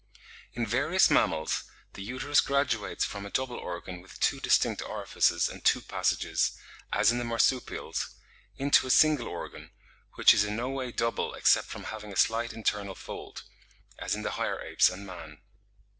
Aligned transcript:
In 0.53 0.65
various 0.65 1.11
mammals 1.11 1.65
the 1.93 2.01
uterus 2.01 2.41
graduates 2.41 3.05
from 3.05 3.23
a 3.23 3.29
double 3.29 3.57
organ 3.57 4.01
with 4.01 4.19
two 4.19 4.39
distinct 4.39 4.81
orifices 4.81 5.47
and 5.47 5.63
two 5.63 5.79
passages, 5.79 6.57
as 6.91 7.11
in 7.11 7.19
the 7.19 7.23
marsupials, 7.23 8.09
into 8.57 8.87
a 8.87 8.89
single 8.89 9.27
organ, 9.27 9.69
which 10.15 10.33
is 10.33 10.43
in 10.43 10.55
no 10.55 10.69
way 10.69 10.91
double 10.91 11.35
except 11.35 11.67
from 11.67 11.83
having 11.83 12.11
a 12.11 12.15
slight 12.15 12.51
internal 12.51 12.95
fold, 12.95 13.43
as 13.99 14.15
in 14.15 14.23
the 14.23 14.31
higher 14.31 14.59
apes 14.59 14.89
and 14.89 15.05
man. 15.05 15.37